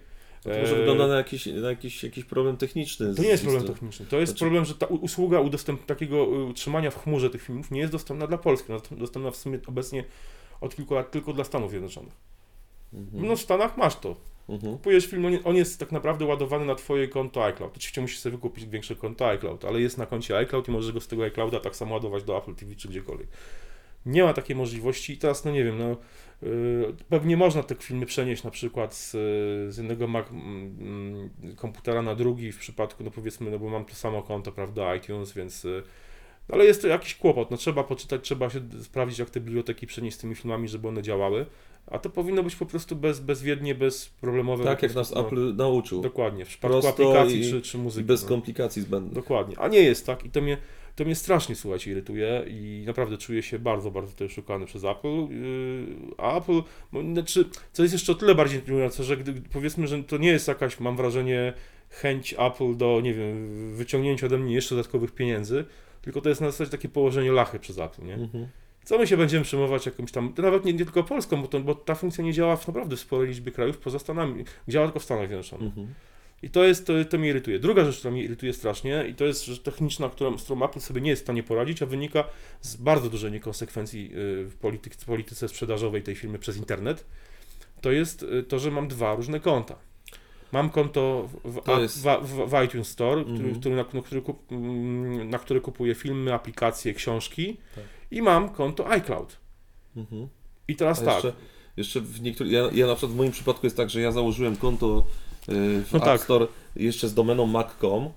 To 0.54 0.60
może 0.60 0.76
E, 0.76 0.80
wygląda 0.80 1.08
na 1.08 1.16
jakiś, 1.18 1.46
na 1.46 1.70
jakiś, 1.70 2.04
jakiś 2.04 2.26
problem 2.26 2.58
techniczny. 2.58 3.16
To 3.16 3.22
nie 3.22 3.28
jest 3.28 3.44
problem 3.44 3.64
techniczny. 3.68 4.06
To 4.06 4.20
jest 4.20 4.32
Znaczy- 4.32 4.40
problem, 4.40 4.66
że 4.66 4.76
ta 4.76 4.86
usługa 4.86 5.40
udostęp 5.40 5.86
takiego 5.86 6.16
y, 6.24 6.44
utrzymania 6.44 6.92
w 6.92 7.04
chmurze 7.04 7.30
tych 7.30 7.44
filmów 7.44 7.72
nie 7.72 7.80
jest 7.80 7.92
dostępna 7.92 8.28
dla 8.28 8.38
Polski. 8.38 8.74
Dostępna 8.92 9.32
w 9.32 9.36
sumie 9.36 9.60
obecnie 9.68 10.04
od 10.62 10.76
kilku 10.76 10.94
lat 10.94 11.12
tylko 11.12 11.34
dla 11.34 11.44
Stanów 11.44 11.70
Zjednoczonych. 11.70 12.14
Mhm. 12.94 13.28
No 13.28 13.36
w 13.36 13.42
Stanach 13.42 13.78
masz 13.78 13.96
to. 13.96 14.16
Mhm. 14.50 14.74
Kupujesz 14.74 15.06
film, 15.06 15.26
on 15.26 15.38
on 15.44 15.56
jest 15.56 15.80
tak 15.80 15.92
naprawdę 15.92 16.26
ładowany 16.26 16.66
na 16.66 16.76
twoje 16.76 17.08
konto 17.08 17.46
iCloud. 17.46 17.78
Oczywiście 17.78 18.02
musisz 18.02 18.20
sobie 18.20 18.36
wykupić 18.36 18.66
większe 18.66 18.96
konto 18.96 19.28
iCloud, 19.28 19.66
ale 19.66 19.82
jest 19.82 19.98
na 19.98 20.06
koncie 20.06 20.38
iCloud 20.38 20.68
i 20.68 20.72
możesz 20.72 20.92
go 20.92 21.02
z 21.02 21.08
tego 21.08 21.24
iClouda 21.24 21.60
tak 21.60 21.76
samo 21.76 21.96
ładować 21.96 22.24
do 22.24 22.38
Apple 22.38 22.56
TV 22.56 22.76
czy 22.76 22.88
gdziekolwiek. 22.88 23.28
Nie 24.08 24.24
ma 24.24 24.34
takiej 24.34 24.56
możliwości 24.56 25.14
i 25.14 25.18
teraz, 25.18 25.46
no 25.46 25.52
nie 25.52 25.64
wiem, 25.64 25.78
no 25.78 25.98
yy, 26.42 26.96
pewnie 27.10 27.38
można 27.38 27.64
te 27.64 27.76
filmy 27.76 28.06
przenieść 28.06 28.44
na 28.44 28.52
przykład 28.52 28.96
z, 28.96 29.12
z 29.74 29.78
jednego 29.78 30.08
Mac, 30.08 30.28
mm, 30.32 31.30
komputera 31.56 32.02
na 32.02 32.16
drugi 32.16 32.52
w 32.52 32.58
przypadku, 32.58 33.04
no 33.04 33.12
powiedzmy, 33.12 33.52
no 33.52 33.60
bo 33.60 33.70
mam 33.70 33.86
to 33.86 33.96
samo 33.96 34.24
konto, 34.24 34.52
prawda, 34.52 34.96
iTunes, 34.96 35.34
więc 35.34 35.64
yy, 35.64 35.84
ale 36.50 36.66
jest 36.66 36.82
to 36.82 36.88
jakiś 36.88 37.16
kłopot, 37.16 37.52
no 37.52 37.58
trzeba 37.58 37.84
poczytać, 37.84 38.22
trzeba 38.22 38.50
się 38.50 38.62
sprawdzić, 38.82 39.20
jak 39.20 39.30
te 39.30 39.40
biblioteki 39.40 39.88
przenieść 39.88 40.18
z 40.18 40.20
tymi 40.20 40.36
filmami, 40.36 40.68
żeby 40.68 40.88
one 40.88 41.02
działały, 41.02 41.46
a 41.88 42.00
to 42.00 42.10
powinno 42.10 42.44
być 42.44 42.56
po 42.56 42.66
prostu 42.66 42.96
bez, 42.96 43.20
bezwiednie, 43.20 43.76
bezproblemowe. 43.76 44.64
Tak 44.64 44.84
jak 44.84 44.96
nas 44.96 45.12
no. 45.12 45.28
Apple 45.28 45.56
nauczył. 45.56 46.02
Dokładnie, 46.02 46.46
w 46.46 46.48
przypadku 46.48 46.82
Prosto 46.82 46.90
aplikacji 46.90 47.52
czy, 47.52 47.62
czy 47.62 47.78
muzyki. 47.78 48.06
bez 48.06 48.24
no. 48.24 48.30
komplikacji 48.30 48.82
zbędnych. 48.82 49.14
Dokładnie, 49.14 49.60
a 49.60 49.68
nie 49.68 49.80
jest 49.80 50.06
tak 50.06 50.26
i 50.26 50.30
to 50.30 50.42
mnie, 50.42 50.58
to 50.98 51.06
mnie 51.06 51.16
strasznie, 51.16 51.56
słuchajcie, 51.56 51.92
irytuje 51.92 52.46
i 52.48 52.84
naprawdę 52.88 53.18
czuję 53.18 53.44
się 53.44 53.60
bardzo, 53.60 53.92
bardzo 53.92 54.12
tutaj 54.12 54.30
szukany 54.30 54.66
przez 54.66 54.84
Apple, 54.84 55.08
yy, 55.08 55.86
a 56.18 56.38
Apple, 56.38 56.62
no, 56.94 57.02
znaczy, 57.02 57.46
co 57.74 57.84
jest 57.84 57.94
jeszcze 57.94 58.12
o 58.12 58.16
tyle 58.16 58.36
bardziej 58.36 58.60
intrygujące, 58.60 59.04
że 59.04 59.18
gdy, 59.18 59.42
powiedzmy, 59.54 59.88
że 59.88 60.04
to 60.04 60.18
nie 60.18 60.30
jest 60.30 60.48
jakaś, 60.48 60.80
mam 60.80 60.96
wrażenie, 60.96 61.54
chęć 61.90 62.36
Apple 62.38 62.78
do, 62.78 63.02
nie 63.04 63.14
wiem, 63.14 63.76
wyciągnięcia 63.76 64.26
ode 64.26 64.38
mnie 64.38 64.54
jeszcze 64.54 64.76
dodatkowych 64.76 65.12
pieniędzy, 65.12 65.66
tylko 66.02 66.22
to 66.22 66.30
jest 66.30 66.42
na 66.42 66.52
zasadzie 66.52 66.72
takie 66.72 66.90
położenie 66.90 67.32
lachy 67.32 67.60
przez 67.60 67.78
Apple, 67.80 68.06
nie? 68.06 68.14
Mhm. 68.14 68.48
Co 68.84 68.98
my 68.98 69.08
się 69.08 69.18
będziemy 69.18 69.44
przejmować 69.44 69.86
jakimś 69.86 70.12
tam, 70.12 70.34
to 70.34 70.42
nawet 70.42 70.66
nie, 70.66 70.74
nie 70.74 70.86
tylko 70.86 71.04
Polską, 71.04 71.42
bo, 71.42 71.48
to, 71.48 71.60
bo 71.60 71.76
ta 71.76 71.96
funkcja 71.96 72.24
nie 72.24 72.34
działa 72.34 72.56
w 72.56 72.68
naprawdę 72.68 72.98
sporej 72.98 73.28
liczbie 73.28 73.52
krajów 73.52 73.78
poza 73.78 74.00
Stanami, 74.00 74.46
działa 74.68 74.88
tylko 74.88 75.00
w 75.00 75.04
Stanach 75.04 75.28
Zjednoczonych. 75.28 75.68
Mhm. 75.68 75.94
I 76.44 76.50
to 76.50 76.64
jest, 76.64 76.88
to, 76.88 76.94
to 77.10 77.18
mnie 77.18 77.30
irytuje. 77.30 77.60
Druga 77.60 77.86
rzecz, 77.86 77.98
która 78.00 78.12
mnie 78.12 78.24
irytuje 78.24 78.54
strasznie 78.54 79.06
i 79.10 79.16
to 79.16 79.26
jest 79.26 79.46
rzecz 79.46 79.62
techniczna, 79.62 80.10
którą, 80.10 80.38
z 80.38 80.44
którą 80.44 80.64
Apple 80.66 80.80
sobie 80.80 81.02
nie 81.02 81.10
jest 81.10 81.22
w 81.22 81.26
stanie 81.26 81.44
poradzić, 81.44 81.82
a 81.82 81.86
wynika 81.86 82.24
z 82.62 82.76
bardzo 82.76 83.10
dużej 83.10 83.32
niekonsekwencji 83.32 84.06
y, 84.06 84.46
w 84.46 84.56
polityk, 84.62 84.96
polityce 85.06 85.48
sprzedażowej 85.48 86.04
tej 86.04 86.16
firmy 86.16 86.40
przez 86.40 86.58
internet, 86.58 87.06
to 87.82 87.92
jest 87.92 88.24
y, 88.24 88.44
to, 88.44 88.60
że 88.60 88.72
mam 88.72 88.88
dwa 88.88 89.16
różne 89.16 89.40
konta. 89.40 89.76
Mam 90.52 90.70
konto 90.70 91.30
w, 91.44 91.52
w, 91.52 91.62
To 91.64 91.76
a- 91.76 91.80
jest- 91.80 92.00
w, 92.04 92.04
w, 92.22 92.50
w 92.50 92.64
iTunes 92.66 92.88
Store, 92.88 93.22
który, 93.22 93.38
Mhm. 93.38 93.60
który, 93.60 93.76
na, 93.76 93.86
na, 93.94 94.02
który 94.02 94.22
kup, 94.22 94.52
mm, 94.52 95.30
na 95.30 95.40
który 95.40 95.62
kupuję 95.62 95.96
filmy, 95.96 96.34
aplikacje, 96.34 96.94
książki 96.94 97.58
Tak. 97.76 97.84
i 98.12 98.22
mam 98.22 98.50
konto 98.50 98.90
iCloud. 98.90 99.38
Mhm. 99.98 100.28
I 100.68 100.76
teraz 100.76 101.02
A 101.02 101.06
tak, 101.06 101.14
jeszcze, 101.14 101.34
jeszcze 101.78 102.02
w 102.02 102.22
niektórych, 102.22 102.52
ja, 102.54 102.70
ja 102.74 102.88
na 102.88 102.96
przykład 102.96 103.12
w 103.12 103.16
moim 103.16 103.32
przypadku 103.32 103.66
jest 103.66 103.78
tak, 103.78 103.90
że 103.90 104.02
ja 104.02 104.12
założyłem 104.12 104.56
konto 104.56 105.08
w 105.48 105.90
No 105.94 105.98
App 105.98 106.06
tak. 106.06 106.22
Store 106.22 106.48
jeszcze 106.76 107.08
z 107.08 107.14
domeną 107.14 107.46
mac.com. 107.46 108.10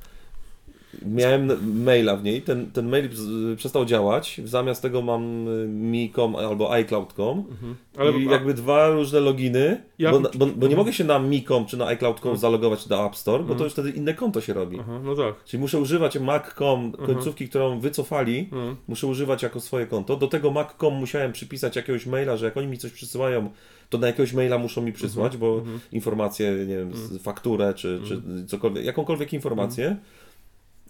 Miałem 1.06 1.48
maila 1.84 2.16
w 2.16 2.24
niej, 2.24 2.42
ten, 2.42 2.70
ten 2.70 2.88
mail 2.88 3.08
przestał 3.56 3.84
działać, 3.84 4.40
zamiast 4.44 4.82
tego 4.82 5.02
mam 5.02 5.48
y, 5.48 5.68
mi.com 5.68 6.36
albo 6.36 6.72
iCloud.com 6.72 7.38
mhm. 7.50 7.76
ale 7.98 8.12
i 8.12 8.24
jakby 8.24 8.54
dwa 8.54 8.88
różne 8.88 9.20
loginy, 9.20 9.82
Jak- 9.98 10.12
bo, 10.12 10.20
bo, 10.34 10.46
bo 10.46 10.66
nie 10.66 10.76
mogę 10.76 10.92
się 10.92 11.04
na 11.04 11.18
mi.com 11.18 11.66
czy 11.66 11.76
na 11.76 11.86
iCloud.com 11.86 12.30
Mhm. 12.30 12.36
zalogować 12.40 12.88
do 12.88 13.06
App 13.06 13.16
Store, 13.16 13.38
bo 13.42 13.48
to 13.48 13.52
Mhm. 13.52 13.64
już 13.64 13.72
wtedy 13.72 13.90
inne 13.90 14.14
konto 14.14 14.40
się 14.40 14.52
robi. 14.52 14.78
Aha, 14.80 15.00
no 15.04 15.14
tak. 15.14 15.44
Czyli 15.44 15.60
muszę 15.60 15.78
używać 15.80 16.18
mac.com 16.18 16.84
Mhm. 16.84 17.06
końcówki, 17.14 17.48
którą 17.48 17.80
wycofali, 17.80 18.38
Mhm. 18.38 18.76
muszę 18.88 19.06
używać 19.06 19.42
jako 19.42 19.60
swoje 19.60 19.86
konto. 19.86 20.16
Do 20.16 20.26
tego 20.28 20.50
Mac.com 20.50 20.94
musiałem 20.94 21.32
przypisać 21.32 21.76
jakiegoś 21.76 22.06
maila, 22.06 22.36
że 22.36 22.44
jak 22.46 22.56
oni 22.56 22.66
mi 22.66 22.78
coś 22.78 22.92
przysyłają, 22.92 23.50
to 23.90 23.98
na 23.98 24.06
jakiegoś 24.06 24.32
maila 24.32 24.58
muszą 24.58 24.82
mi 24.82 24.92
przysłać, 24.92 25.36
bo 25.36 25.58
Mhm. 25.58 25.80
informacje, 25.92 26.50
nie 26.52 26.76
wiem, 26.76 26.92
fakturę 27.22 27.74
czy, 27.74 28.00
czy 28.08 28.22
cokolwiek, 28.46 28.84
jakąkolwiek 28.84 29.32
informację. 29.32 29.96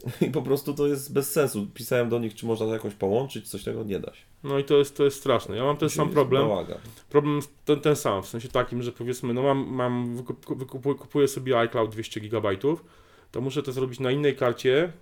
I 0.26 0.30
po 0.30 0.42
prostu 0.42 0.74
to 0.74 0.86
jest 0.86 1.12
bez 1.12 1.32
sensu. 1.32 1.66
Pisałem 1.74 2.08
do 2.08 2.18
nich, 2.18 2.34
czy 2.34 2.46
można 2.46 2.66
to 2.66 2.72
jakoś 2.72 2.94
połączyć, 2.94 3.48
coś 3.48 3.64
tego 3.64 3.84
nie 3.84 3.98
da 3.98 4.14
się. 4.14 4.22
No 4.44 4.58
i 4.58 4.64
to 4.64 4.76
jest, 4.76 4.96
to 4.96 5.04
jest 5.04 5.16
straszne. 5.16 5.56
Ja 5.56 5.64
mam 5.64 5.76
ten 5.76 5.90
sam 5.90 6.10
problem. 6.10 6.48
Bałagan. 6.48 6.78
Problem 7.08 7.40
ten, 7.64 7.80
ten 7.80 7.96
sam, 7.96 8.22
w 8.22 8.28
sensie 8.28 8.48
takim, 8.48 8.82
że 8.82 8.92
powiedzmy, 8.92 9.34
no 9.34 9.42
mam, 9.42 9.66
mam 9.68 10.16
wykup, 10.16 10.58
wykupuję, 10.58 10.94
kupuję 10.94 11.28
sobie 11.28 11.58
iCloud 11.58 11.90
200 11.90 12.20
GB, 12.20 12.56
to 13.30 13.40
muszę 13.40 13.62
to 13.62 13.72
zrobić 13.72 14.00
na 14.00 14.10
innej 14.10 14.36
karcie 14.36 14.92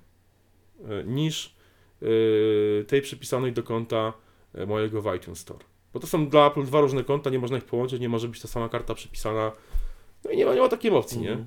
e, 0.84 1.04
niż 1.04 1.54
e, 2.02 2.84
tej 2.84 3.02
przypisanej 3.02 3.52
do 3.52 3.62
konta 3.62 4.12
e, 4.54 4.66
mojego 4.66 5.02
w 5.02 5.16
iTunes 5.16 5.38
Store. 5.38 5.64
Bo 5.92 6.00
to 6.00 6.06
są 6.06 6.28
dla 6.28 6.46
Apple 6.46 6.64
dwa 6.64 6.80
różne 6.80 7.04
konta, 7.04 7.30
nie 7.30 7.38
można 7.38 7.56
ich 7.56 7.64
połączyć, 7.64 8.00
nie 8.00 8.08
może 8.08 8.28
być 8.28 8.40
ta 8.40 8.48
sama 8.48 8.68
karta 8.68 8.94
przypisana. 8.94 9.52
No 10.24 10.30
i 10.30 10.36
nie 10.36 10.46
ma, 10.46 10.54
nie 10.54 10.60
ma 10.60 10.68
takiej 10.68 10.90
opcji, 10.90 11.20
nie? 11.20 11.44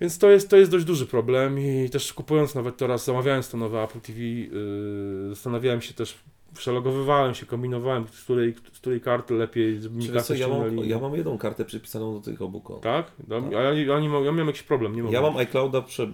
Więc 0.00 0.18
to 0.18 0.30
jest, 0.30 0.50
to 0.50 0.56
jest 0.56 0.70
dość 0.70 0.84
duży 0.84 1.06
problem 1.06 1.58
i 1.58 1.90
też 1.90 2.12
kupując 2.12 2.54
nawet 2.54 2.76
teraz, 2.76 3.04
zamawiając 3.04 3.50
to 3.50 3.56
nowe 3.56 3.82
Apple 3.82 4.00
TV, 4.00 4.18
yy, 4.20 5.28
zastanawiałem 5.28 5.80
się 5.80 5.94
też, 5.94 6.18
przelogowywałem 6.54 7.34
się, 7.34 7.46
kombinowałem, 7.46 8.08
z 8.08 8.24
której, 8.24 8.54
z 8.72 8.78
której 8.78 9.00
karty 9.00 9.34
lepiej, 9.34 9.80
mi 9.90 10.06
co, 10.06 10.12
kartę 10.12 10.38
ja, 10.38 10.48
mam, 10.48 10.78
ja 10.78 10.98
mam 10.98 11.14
jedną 11.14 11.38
kartę 11.38 11.64
przypisaną 11.64 12.14
do 12.14 12.20
tych 12.20 12.42
obu 12.42 12.60
kont. 12.60 12.82
Tak? 12.82 13.12
Tak. 13.28 13.44
A 13.56 13.62
ja, 13.62 13.72
ja, 13.72 14.00
nie 14.00 14.08
mam, 14.08 14.24
ja 14.24 14.32
miałem 14.32 14.46
jakiś 14.46 14.62
problem, 14.62 14.96
nie 14.96 15.02
mogę. 15.02 15.14
Ja 15.14 15.22
mam 15.22 15.36
iClouda 15.36 15.82
prze, 15.82 16.08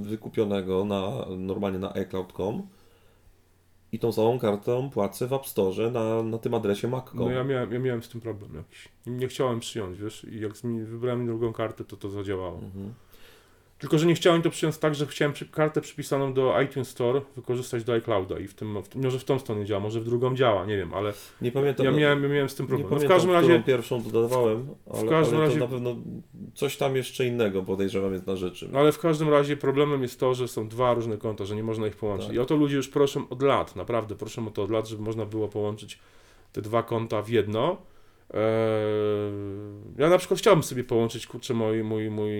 wykupionego 0.00 0.84
na, 0.84 1.26
normalnie 1.36 1.78
na 1.78 1.94
iCloud.com 1.94 2.62
i 3.92 3.98
tą 3.98 4.12
samą 4.12 4.38
kartą 4.38 4.90
płacę 4.90 5.26
w 5.26 5.32
App 5.32 5.46
Store 5.46 5.90
na, 5.90 6.22
na 6.22 6.38
tym 6.38 6.54
adresie 6.54 6.88
mac.com. 6.88 7.20
No 7.20 7.30
ja 7.30 7.44
miałem, 7.44 7.72
ja 7.72 7.78
miałem 7.78 8.02
z 8.02 8.08
tym 8.08 8.20
problem 8.20 8.54
jakiś. 8.54 8.88
Nie 9.06 9.28
chciałem 9.28 9.60
przyjąć, 9.60 9.98
wiesz, 9.98 10.24
i 10.24 10.40
jak 10.40 10.52
wybrałem 10.84 11.26
drugą 11.26 11.52
kartę, 11.52 11.84
to 11.84 11.96
to 11.96 12.10
zadziałało. 12.10 12.58
Mhm. 12.58 12.94
Tylko, 13.82 13.98
że 13.98 14.06
nie 14.06 14.14
chciałem 14.14 14.42
to 14.42 14.50
przyjąć 14.50 14.78
tak, 14.78 14.94
że 14.94 15.06
chciałem 15.06 15.34
kartę 15.50 15.80
przypisaną 15.80 16.34
do 16.34 16.60
iTunes 16.60 16.88
Store 16.88 17.20
wykorzystać 17.36 17.84
do 17.84 17.92
iClouda 17.92 18.38
i 18.38 18.46
w 18.46 18.54
tym, 18.54 18.82
w 18.82 18.88
tym, 18.88 19.02
może 19.02 19.18
w 19.18 19.24
tą 19.24 19.38
stronę 19.38 19.64
działa, 19.64 19.80
może 19.80 20.00
w 20.00 20.04
drugą 20.04 20.36
działa, 20.36 20.66
nie 20.66 20.76
wiem, 20.76 20.94
ale 20.94 21.12
Nie 21.40 21.52
pamiętam. 21.52 21.86
ja 21.86 21.92
miałem, 21.92 22.22
ja 22.22 22.28
miałem 22.28 22.48
z 22.48 22.54
tym 22.54 22.66
nie 22.66 22.68
problem. 22.68 22.90
No 22.90 22.98
w 22.98 23.08
każdym 23.08 23.30
razie, 23.30 23.62
pierwszą 23.66 24.02
dodawałem, 24.02 24.66
ale, 24.94 25.08
każdym 25.08 25.36
ale 25.36 25.46
razie- 25.46 25.58
na 25.60 25.66
pewno 25.66 25.96
coś 26.54 26.76
tam 26.76 26.96
jeszcze 26.96 27.26
innego 27.26 27.62
podejrzewam 27.62 28.12
jest 28.12 28.26
na 28.26 28.36
rzeczy. 28.36 28.68
no 28.72 28.78
ale 28.78 28.92
w 28.92 28.98
każdym 28.98 29.28
razie 29.28 29.56
problemem 29.56 30.02
jest 30.02 30.20
to, 30.20 30.34
że 30.34 30.48
są 30.48 30.68
dwa 30.68 30.94
różne 30.94 31.18
konta, 31.18 31.44
że 31.44 31.56
nie 31.56 31.62
można 31.62 31.86
ich 31.86 31.96
połączyć. 31.96 32.26
Tak. 32.26 32.36
I 32.36 32.38
o 32.38 32.44
to 32.44 32.56
ludzie 32.56 32.76
już 32.76 32.88
proszą 32.88 33.28
od 33.28 33.42
lat, 33.42 33.76
naprawdę 33.76 34.14
proszą 34.14 34.48
o 34.48 34.50
to 34.50 34.62
od 34.62 34.70
lat, 34.70 34.88
żeby 34.88 35.02
można 35.02 35.26
było 35.26 35.48
połączyć 35.48 35.98
te 36.52 36.62
dwa 36.62 36.82
konta 36.82 37.22
w 37.22 37.28
jedno. 37.28 37.76
Eee, 38.34 38.40
ja 39.98 40.08
na 40.08 40.18
przykład 40.18 40.40
chciałbym 40.40 40.62
sobie 40.62 40.84
połączyć, 40.84 41.26
kurczę, 41.26 41.54
mój, 41.54 41.82
mój, 41.84 42.10
mój 42.10 42.32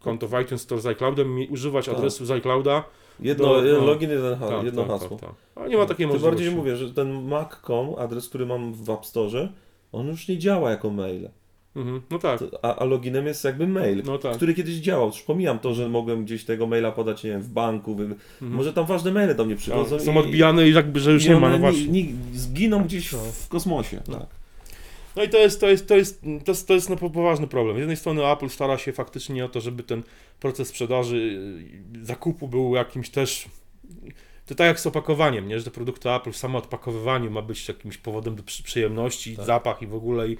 konto 0.00 0.28
w 0.28 0.40
iTunes 0.42 0.62
Store 0.62 0.80
z 0.80 0.86
iCloudem 0.86 1.40
i 1.40 1.48
używać 1.48 1.86
Tak. 1.86 1.94
adresu 1.94 2.26
z 2.26 2.30
iClouda. 2.30 2.84
Jedno, 3.20 3.44
Do- 3.46 3.64
jeden 3.64 3.80
no. 3.80 3.86
login, 3.86 4.10
jeden 4.10 4.36
ha, 4.38 4.48
Tak, 4.48 4.64
jedno 4.64 4.82
tak, 4.82 4.90
hasło. 4.90 5.16
Tak, 5.16 5.20
tak. 5.28 5.34
Ale 5.54 5.68
nie 5.68 5.76
ma 5.76 5.86
takiej 5.86 5.96
Tym 6.06 6.08
możliwości. 6.08 6.36
bardziej 6.44 6.56
mówię, 6.56 6.76
że 6.76 6.94
ten 6.94 7.22
mac.com, 7.28 7.94
adres, 7.98 8.28
który 8.28 8.46
mam 8.46 8.74
w 8.74 8.90
App 8.90 9.06
Store, 9.06 9.48
on 9.92 10.06
już 10.08 10.28
nie 10.28 10.38
działa 10.38 10.70
jako 10.70 10.90
mail. 10.90 11.28
Mhm. 11.76 12.02
No 12.10 12.18
tak, 12.18 12.40
A, 12.62 12.76
a 12.76 12.84
loginem 12.84 13.26
jest 13.26 13.44
jakby 13.44 13.66
mail, 13.66 14.02
no 14.06 14.18
tak. 14.18 14.36
który 14.36 14.54
kiedyś 14.54 14.74
działał. 14.74 15.06
Już 15.06 15.22
pomijam 15.22 15.58
to, 15.58 15.74
że 15.74 15.88
mogłem 15.88 16.24
gdzieś 16.24 16.44
tego 16.44 16.66
maila 16.66 16.92
podać, 16.92 17.24
nie 17.24 17.30
wiem, 17.30 17.42
w 17.42 17.48
banku. 17.48 17.94
W, 17.94 18.00
Mhm. 18.00 18.16
Może 18.40 18.72
tam 18.72 18.86
ważne 18.86 19.12
maile 19.12 19.34
do 19.36 19.44
mnie 19.44 19.56
przychodzą. 19.56 19.96
Tak, 19.96 20.04
Są 20.06 20.12
i- 20.14 20.18
odbijane 20.18 20.68
i 20.68 20.74
jakby, 20.74 21.00
że 21.00 21.12
już 21.12 21.24
i 21.24 21.28
nie 21.28 21.36
ma, 21.36 21.48
no 21.50 21.58
właśnie. 21.58 21.86
ni- 21.86 22.04
ni- 22.04 22.14
zginą 22.38 22.84
gdzieś 22.84 23.12
No. 23.12 23.18
w 23.18 23.48
kosmosie. 23.48 24.00
No. 24.08 24.18
Tak. 24.18 24.26
No 25.18 25.24
i 25.24 25.28
to 25.28 25.38
jest, 25.38 25.60
to 25.60 25.68
jest, 25.68 25.88
to 25.88 25.96
jest, 25.96 26.22
to 26.44 26.50
jest, 26.52 26.68
to 26.68 26.74
jest 26.74 26.90
no, 26.90 26.96
po- 26.96 27.10
poważny 27.10 27.46
problem. 27.46 27.76
Z 27.76 27.78
jednej 27.78 27.96
strony 27.96 28.26
Apple 28.26 28.48
stara 28.48 28.78
się 28.78 28.92
faktycznie 28.92 29.44
o 29.44 29.48
to, 29.48 29.60
żeby 29.60 29.82
ten 29.82 30.02
proces 30.40 30.68
sprzedaży, 30.68 31.16
y, 31.96 32.04
zakupu 32.04 32.48
był 32.48 32.74
jakimś 32.74 33.10
też. 33.10 33.48
To 34.46 34.54
tak 34.54 34.66
jak 34.66 34.80
z 34.80 34.86
opakowaniem, 34.86 35.48
nie? 35.48 35.58
że 35.58 35.64
te 35.64 35.70
produkty 35.70 36.10
Apple, 36.10 36.32
samo 36.32 36.58
odpakowywanie 36.58 37.30
ma 37.30 37.42
być 37.42 37.68
jakimś 37.68 37.96
powodem 37.96 38.36
do 38.36 38.42
przy- 38.42 38.62
przyjemności, 38.62 39.36
Tak. 39.36 39.46
zapach 39.46 39.82
i 39.82 39.86
w 39.86 39.94
ogóle. 39.94 40.28
I 40.28 40.36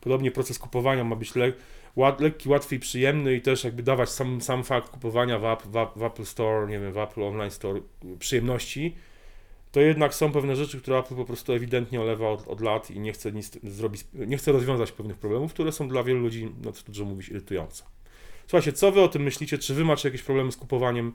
podobnie 0.00 0.30
proces 0.30 0.58
kupowania 0.58 1.04
ma 1.04 1.16
być 1.16 1.34
le, 1.34 1.52
łat, 1.96 2.20
lekki, 2.20 2.48
łatwy 2.48 2.74
i 2.74 2.78
przyjemny 2.78 3.34
i 3.36 3.40
też 3.40 3.64
jakby 3.64 3.82
dawać 3.82 4.10
sam, 4.10 4.40
sam 4.40 4.64
fakt 4.64 4.88
kupowania 4.88 5.38
w, 5.38 5.42
w, 5.64 5.98
w 5.98 6.02
Apple 6.02 6.24
Store, 6.24 6.66
nie 6.68 6.78
wiem, 6.78 6.92
w 6.92 6.98
Apple 6.98 7.22
Online 7.22 7.50
Store 7.50 7.80
przyjemności. 8.18 8.94
To 9.72 9.80
jednak 9.80 10.14
są 10.14 10.32
pewne 10.32 10.56
rzeczy, 10.56 10.80
które 10.80 10.98
Apple 10.98 11.14
po 11.14 11.24
prostu 11.24 11.52
ewidentnie 11.52 12.00
olewa 12.00 12.30
od, 12.30 12.48
od 12.48 12.60
lat 12.60 12.90
i 12.90 13.00
nie 13.00 13.12
chce 13.12 13.32
nic 13.32 13.58
zrobić, 13.62 14.04
nie 14.14 14.36
chce 14.36 14.52
rozwiązać 14.52 14.92
pewnych 14.92 15.18
problemów, 15.18 15.52
które 15.52 15.72
są 15.72 15.88
dla 15.88 16.02
wielu 16.02 16.20
ludzi, 16.20 16.52
no 16.64 16.72
co 16.72 16.82
dużo 16.86 17.04
mówić, 17.04 17.28
irytujące. 17.28 17.84
Słuchajcie, 18.46 18.72
co 18.72 18.92
wy 18.92 19.00
o 19.00 19.08
tym 19.08 19.22
myślicie? 19.22 19.58
Czy 19.58 19.74
wy 19.74 19.84
macie 19.84 20.08
jakieś 20.08 20.22
problemy 20.22 20.52
z 20.52 20.56
kupowaniem 20.56 21.08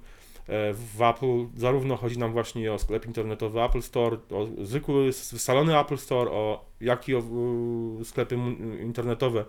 e, 0.48 0.74
w 0.74 1.02
Apple? 1.02 1.46
Zarówno 1.58 1.98
chodzi 1.98 2.20
nam 2.20 2.32
właśnie 2.32 2.74
o 2.74 2.80
sklep 2.80 3.06
internetowy 3.06 3.62
Apple 3.62 3.82
Store, 3.82 4.18
o 4.32 4.48
zwykły 4.66 5.14
salony 5.14 5.80
Apple 5.80 5.98
Store, 5.98 6.32
o, 6.32 6.66
jak 6.82 7.10
i 7.10 7.16
o 7.16 7.24
sklepy 8.04 8.36
internetowe 8.82 9.40
e, 9.40 9.46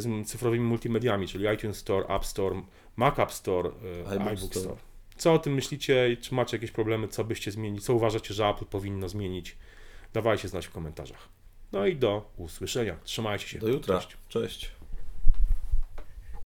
z 0.00 0.26
cyfrowymi 0.26 0.64
multimediami, 0.64 1.28
czyli 1.28 1.54
iTunes 1.54 1.76
Store, 1.76 2.06
App 2.06 2.26
Store, 2.26 2.62
Mac 2.96 3.18
App 3.18 3.32
Store, 3.32 3.70
e, 4.06 4.14
iBook 4.14 4.32
iBook 4.32 4.38
Store. 4.38 4.64
Store. 4.64 4.89
Co 5.20 5.32
o 5.34 5.38
tym 5.38 5.54
myślicie? 5.54 6.16
Czy 6.20 6.34
macie 6.34 6.56
jakieś 6.56 6.70
problemy? 6.70 7.08
Co 7.08 7.24
byście 7.24 7.50
zmienić? 7.50 7.84
Co 7.84 7.94
uważacie, 7.94 8.34
że 8.34 8.46
Apple 8.46 8.64
powinno 8.64 9.08
zmienić? 9.08 9.56
Dawajcie 10.12 10.48
znać 10.48 10.66
w 10.66 10.70
komentarzach. 10.70 11.28
No 11.72 11.86
i 11.86 11.96
do 11.96 12.30
usłyszenia. 12.36 12.96
Trzymajcie 13.04 13.48
się. 13.48 13.58
Do 13.58 13.68
jutra. 13.68 13.98
Cześć. 13.98 14.16
Cześć. 14.28 14.70